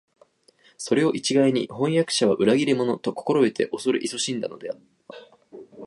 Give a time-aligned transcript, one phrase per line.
[0.79, 4.77] それを一概に「飜訳者は裏切り者」と心得て畏れ謹しんだのでは、